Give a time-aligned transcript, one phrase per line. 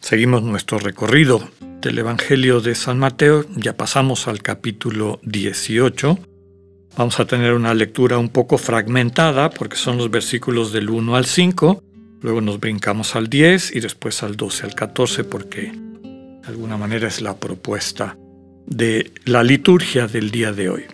[0.00, 1.48] seguimos nuestro recorrido
[1.80, 6.18] del Evangelio de San Mateo, ya pasamos al capítulo 18.
[6.96, 11.26] Vamos a tener una lectura un poco fragmentada porque son los versículos del 1 al
[11.26, 11.82] 5,
[12.22, 17.06] luego nos brincamos al 10 y después al 12 al 14 porque de alguna manera
[17.06, 18.16] es la propuesta
[18.66, 20.84] de la liturgia del día de hoy.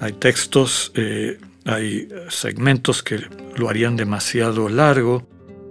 [0.00, 3.20] Hay textos, eh, hay segmentos que
[3.56, 5.26] lo harían demasiado largo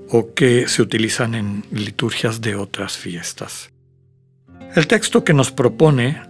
[0.09, 3.71] o que se utilizan en liturgias de otras fiestas.
[4.75, 6.21] El texto que nos propone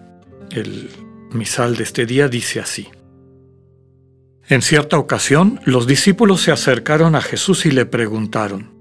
[0.52, 0.90] el
[1.32, 2.88] misal de este día dice así.
[4.48, 8.72] En cierta ocasión, los discípulos se acercaron a Jesús y le preguntaron,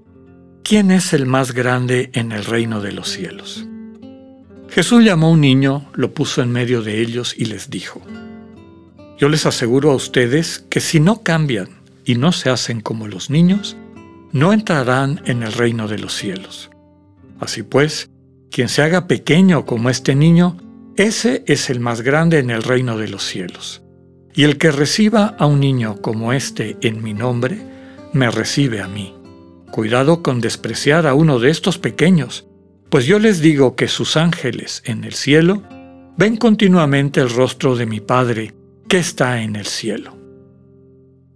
[0.63, 3.65] ¿quién es el más grande en el reino de los cielos?
[4.69, 8.01] Jesús llamó a un niño, lo puso en medio de ellos y les dijo,
[9.17, 11.69] yo les aseguro a ustedes que si no cambian
[12.05, 13.75] y no se hacen como los niños,
[14.31, 16.69] no entrarán en el reino de los cielos.
[17.39, 18.09] Así pues,
[18.51, 20.57] quien se haga pequeño como este niño,
[20.95, 23.81] ese es el más grande en el reino de los cielos.
[24.33, 27.59] Y el que reciba a un niño como este en mi nombre,
[28.13, 29.15] me recibe a mí.
[29.71, 32.47] Cuidado con despreciar a uno de estos pequeños,
[32.89, 35.63] pues yo les digo que sus ángeles en el cielo
[36.17, 38.53] ven continuamente el rostro de mi Padre
[38.87, 40.17] que está en el cielo.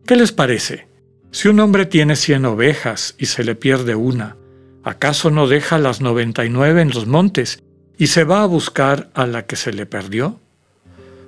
[0.06, 0.88] ¿Qué les parece?
[1.34, 4.38] Si un hombre tiene cien ovejas y se le pierde una,
[4.84, 7.62] ¿acaso no deja las noventa y nueve en los montes
[7.98, 10.40] y se va a buscar a la que se le perdió?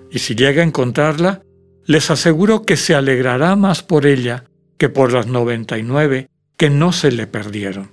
[0.10, 1.42] Y si llega a encontrarla,
[1.86, 4.46] les aseguro que se alegrará más por ella
[4.78, 7.92] que por las noventa y nueve que no se le perdieron.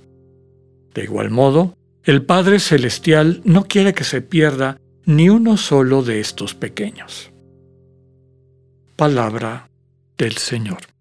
[0.95, 6.21] De igual modo, el Padre Celestial no quiere que se pierda ni uno solo de
[6.21, 7.33] estos pequeños
[9.03, 9.69] palabra
[10.17, 10.92] del Señor.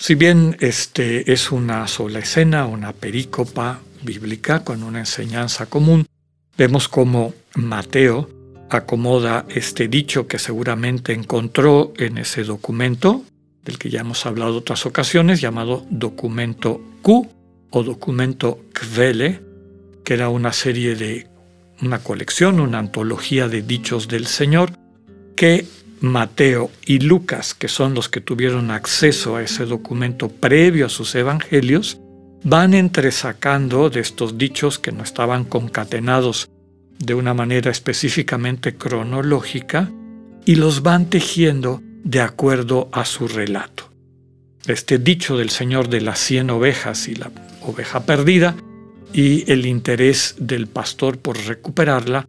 [0.00, 6.06] Si bien este es una sola escena, una perícopa bíblica con una enseñanza común,
[6.56, 8.30] vemos cómo Mateo
[8.70, 13.24] acomoda este dicho que seguramente encontró en ese documento,
[13.64, 17.28] del que ya hemos hablado otras ocasiones, llamado documento Q
[17.70, 19.42] o documento Kvele,
[20.04, 21.26] que era una serie de
[21.82, 24.70] una colección, una antología de dichos del Señor,
[25.34, 25.66] que
[26.00, 31.14] Mateo y Lucas, que son los que tuvieron acceso a ese documento previo a sus
[31.14, 31.98] evangelios,
[32.44, 36.48] van entresacando de estos dichos que no estaban concatenados
[36.98, 39.90] de una manera específicamente cronológica
[40.44, 43.90] y los van tejiendo de acuerdo a su relato.
[44.66, 47.30] Este dicho del Señor de las cien ovejas y la
[47.62, 48.56] oveja perdida
[49.12, 52.28] y el interés del pastor por recuperarla,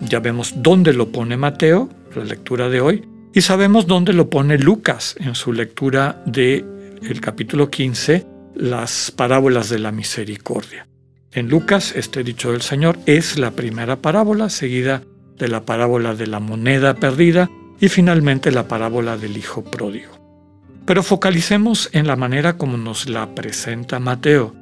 [0.00, 4.58] ya vemos dónde lo pone Mateo, la lectura de hoy, y sabemos dónde lo pone
[4.58, 6.64] Lucas en su lectura de
[7.02, 10.86] el capítulo 15, las parábolas de la misericordia.
[11.32, 15.02] En Lucas, este dicho del Señor es la primera parábola, seguida
[15.38, 17.50] de la parábola de la moneda perdida
[17.80, 20.12] y finalmente la parábola del hijo pródigo.
[20.84, 24.54] Pero focalicemos en la manera como nos la presenta Mateo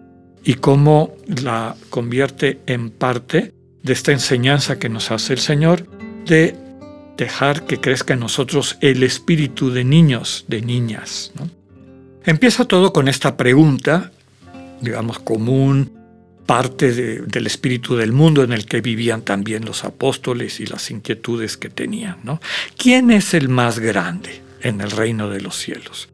[0.45, 5.87] y cómo la convierte en parte de esta enseñanza que nos hace el Señor
[6.27, 6.57] de
[7.21, 11.33] dejar que crezca en nosotros el espíritu de niños, de niñas.
[12.25, 14.11] Empieza todo con esta pregunta,
[14.81, 15.93] digamos, común,
[16.47, 21.57] parte del espíritu del mundo en el que vivían también los apóstoles y las inquietudes
[21.57, 22.17] que tenían.
[22.25, 22.41] ¿no?
[22.77, 26.09] ¿Quién es el más grande en el reino de los cielos?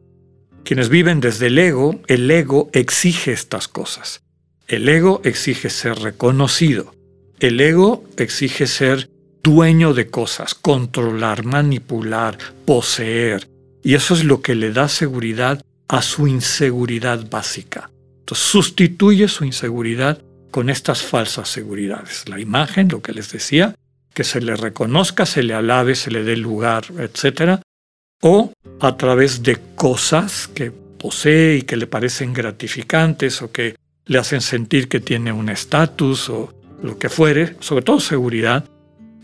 [0.63, 4.21] Quienes viven desde el ego, el ego exige estas cosas.
[4.67, 6.93] El ego exige ser reconocido.
[7.39, 9.09] El ego exige ser
[9.47, 13.47] dueño de cosas, controlar, manipular, poseer.
[13.81, 17.89] Y eso es lo que le da seguridad a su inseguridad básica.
[18.19, 20.21] Entonces sustituye su inseguridad
[20.51, 22.27] con estas falsas seguridades.
[22.27, 23.73] La imagen, lo que les decía,
[24.13, 27.61] que se le reconozca, se le alabe, se le dé lugar, etc.
[28.21, 28.51] O
[28.81, 33.75] a través de cosas que posee y que le parecen gratificantes o que
[34.07, 36.53] le hacen sentir que tiene un estatus o
[36.83, 38.65] lo que fuere, sobre todo seguridad,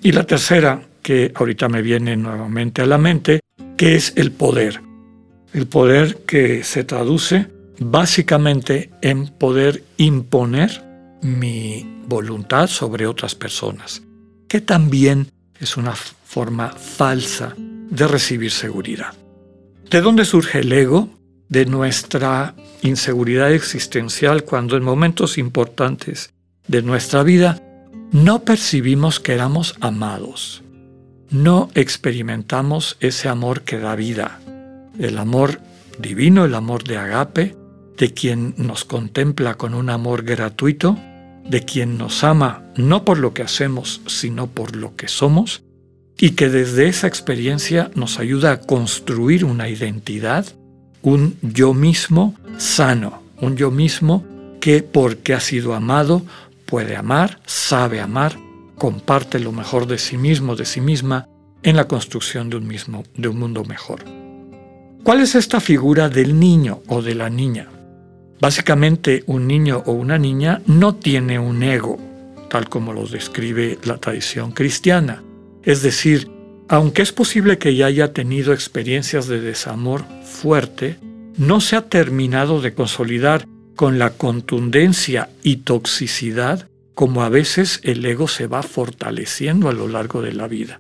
[0.04, 3.40] y la tercera, que ahorita me viene nuevamente a la mente,
[3.78, 4.82] que es el poder.
[5.54, 7.48] El poder que se traduce
[7.80, 10.84] básicamente en poder imponer
[11.22, 14.04] mi voluntad sobre otras personas,
[14.50, 15.28] que también
[15.60, 19.14] es una forma falsa de recibir seguridad.
[19.90, 21.10] ¿De dónde surge el ego?
[21.48, 26.34] De nuestra inseguridad existencial cuando en momentos importantes
[26.68, 27.62] de nuestra vida
[28.12, 30.64] no percibimos que éramos amados.
[31.30, 34.40] No experimentamos ese amor que da vida,
[35.00, 35.60] el amor
[35.98, 37.56] divino, el amor de agape,
[37.98, 40.98] de quien nos contempla con un amor gratuito,
[41.50, 45.64] de quien nos ama no por lo que hacemos, sino por lo que somos,
[46.18, 50.46] y que desde esa experiencia nos ayuda a construir una identidad,
[51.02, 54.24] un yo mismo sano, un yo mismo
[54.62, 56.22] que porque ha sido amado
[56.66, 58.38] puede amar, sabe amar,
[58.78, 61.28] comparte lo mejor de sí mismo, de sí misma,
[61.64, 64.04] en la construcción de un mismo, de un mundo mejor.
[65.04, 67.68] ¿Cuál es esta figura del niño o de la niña?
[68.40, 71.98] Básicamente, un niño o una niña no tiene un ego,
[72.50, 75.24] tal como lo describe la tradición cristiana.
[75.64, 76.30] Es decir,
[76.68, 80.98] aunque es posible que ya haya tenido experiencias de desamor fuerte,
[81.38, 88.06] no se ha terminado de consolidar con la contundencia y toxicidad como a veces el
[88.06, 90.80] ego se va fortaleciendo a lo largo de la vida.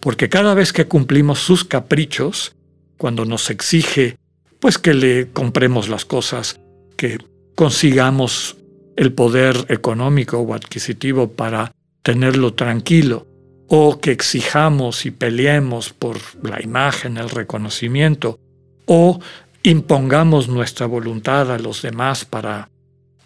[0.00, 2.54] Porque cada vez que cumplimos sus caprichos,
[2.98, 4.16] cuando nos exige
[4.64, 6.58] pues que le compremos las cosas,
[6.96, 7.18] que
[7.54, 8.56] consigamos
[8.96, 11.72] el poder económico o adquisitivo para
[12.02, 13.26] tenerlo tranquilo,
[13.68, 18.38] o que exijamos y peleemos por la imagen, el reconocimiento,
[18.86, 19.20] o
[19.64, 22.68] impongamos nuestra voluntad a los demás para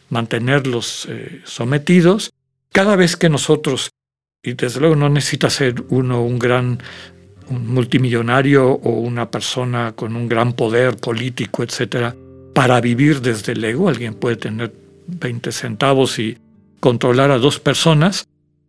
[0.09, 2.31] mantenerlos eh, sometidos,
[2.73, 3.91] cada vez que nosotros,
[4.43, 6.81] y desde luego no necesita ser uno un gran
[7.51, 12.15] multimillonario o una persona con un gran poder político, etcétera,
[12.55, 13.89] para vivir desde el ego.
[13.89, 14.73] Alguien puede tener
[15.09, 16.39] 20 centavos y
[16.79, 18.29] controlar a dos personas,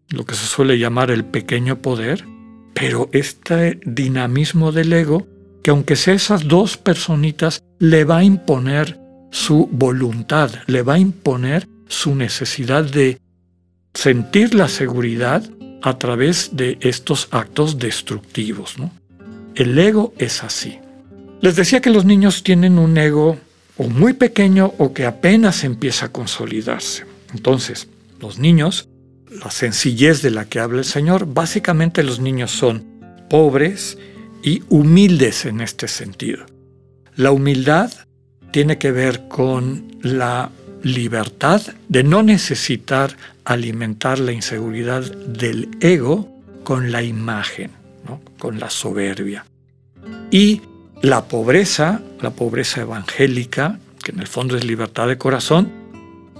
[0.10, 2.26] lo que se suele llamar el pequeño poder,
[2.74, 5.28] pero este dinamismo del ego,
[5.64, 9.00] que aunque sea esas dos personitas, le va a imponer
[9.32, 13.20] su voluntad, le va a imponer su necesidad de
[13.94, 15.44] sentir la seguridad
[15.82, 18.76] a través de estos actos destructivos.
[19.56, 20.80] El ego es así.
[21.42, 23.38] Les decía que los niños tienen un ego
[23.78, 27.06] o muy pequeño o que apenas empieza a consolidarse.
[27.34, 27.88] Entonces,
[28.20, 28.90] los niños,
[29.44, 32.84] la sencillez de la que habla el Señor, básicamente los niños son
[33.30, 33.98] pobres
[34.44, 36.46] y humildes en este sentido.
[37.16, 37.92] La humildad
[38.52, 40.52] tiene que ver con la
[40.84, 46.30] libertad de no necesitar alimentar la inseguridad del ego
[46.64, 47.72] con la imagen,
[48.38, 49.46] con la soberbia.
[50.32, 50.62] Y
[51.02, 55.72] la pobreza, la pobreza evangélica, que en el fondo es libertad de corazón,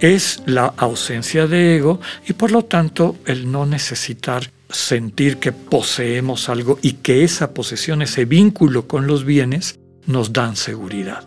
[0.00, 6.48] es la ausencia de ego y por lo tanto el no necesitar sentir que poseemos
[6.48, 11.24] algo y que esa posesión, ese vínculo con los bienes, nos dan seguridad.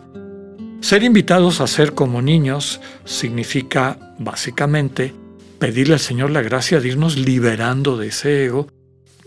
[0.80, 5.14] Ser invitados a ser como niños significa básicamente
[5.58, 8.68] pedirle al Señor la gracia de irnos liberando de ese ego,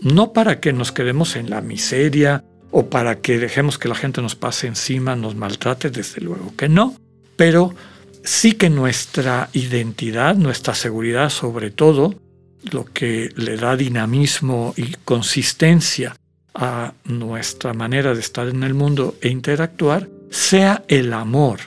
[0.00, 4.22] no para que nos quedemos en la miseria o para que dejemos que la gente
[4.22, 6.94] nos pase encima, nos maltrate, desde luego que no,
[7.36, 7.74] pero
[8.22, 12.14] sí que nuestra identidad, nuestra seguridad sobre todo,
[12.62, 16.16] lo que le da dinamismo y consistencia
[16.54, 21.60] a nuestra manera de estar en el mundo e interactuar, sea el amor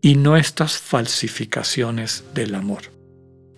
[0.00, 2.82] y no estas falsificaciones del amor.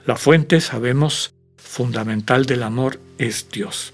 [0.05, 3.93] La fuente, sabemos, fundamental del amor es Dios.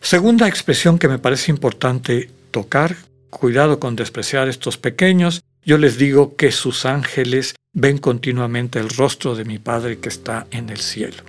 [0.00, 2.96] Segunda expresión que me parece importante tocar,
[3.30, 9.34] cuidado con despreciar estos pequeños, yo les digo que sus ángeles ven continuamente el rostro
[9.34, 11.22] de mi Padre que está en el cielo.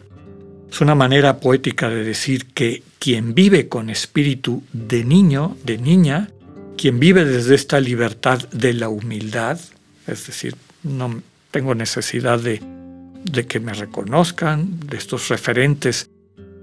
[0.71, 6.29] Es una manera poética de decir que quien vive con espíritu de niño, de niña,
[6.77, 9.59] quien vive desde esta libertad de la humildad,
[10.07, 11.21] es decir, no
[11.51, 12.61] tengo necesidad de,
[13.23, 16.09] de que me reconozcan, de estos referentes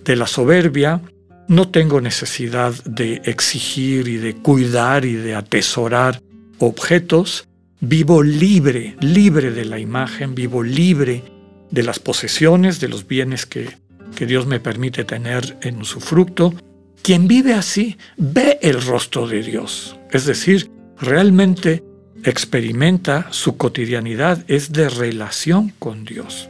[0.05, 1.03] de la soberbia,
[1.49, 6.23] no tengo necesidad de exigir y de cuidar y de atesorar
[6.59, 7.47] objetos,
[7.81, 11.25] vivo libre, libre de la imagen, vivo libre
[11.71, 13.69] de las posesiones, de los bienes que,
[14.15, 16.55] que Dios me permite tener en su fruto,
[17.03, 21.85] quien vive así ve el rostro de Dios, es decir, realmente
[22.25, 26.49] experimenta su cotidianidad, es de relación con Dios.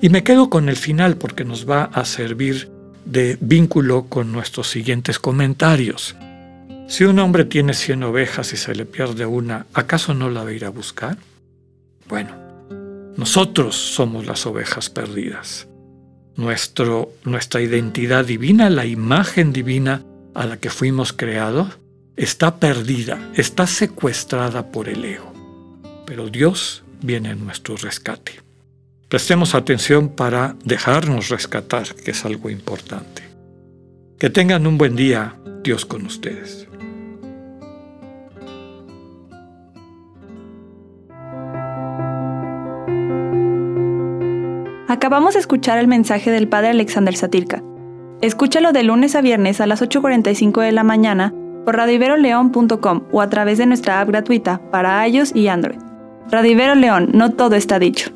[0.00, 2.70] Y me quedo con el final porque nos va a servir
[3.04, 6.16] de vínculo con nuestros siguientes comentarios.
[6.88, 10.50] Si un hombre tiene cien ovejas y se le pierde una, ¿acaso no la va
[10.50, 11.16] a ir a buscar?
[12.08, 12.30] Bueno,
[13.16, 15.68] Nosotros somos las ovejas perdidas.
[16.36, 20.02] Nuestro, nuestra identidad divina, la imagen divina
[20.34, 21.78] a la que fuimos creados,
[22.16, 25.32] está perdida, está secuestrada por el ego.
[26.06, 28.40] Pero Dios viene en nuestro rescate.
[29.08, 33.22] Prestemos atención para dejarnos rescatar, que es algo importante.
[34.18, 36.66] Que tengan un buen día, Dios con ustedes.
[44.92, 47.62] Acabamos de escuchar el mensaje del Padre Alexander Satirka.
[48.20, 51.32] Escúchalo de lunes a viernes a las 8.45 de la mañana
[51.64, 55.78] por radiveroleón.com o a través de nuestra app gratuita para iOS y Android.
[56.30, 58.10] Radivero León, no todo está dicho.